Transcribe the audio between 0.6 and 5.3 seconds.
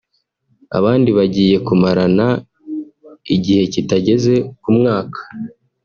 Abandi bagiye bamarana igihe kitageze ku mwaka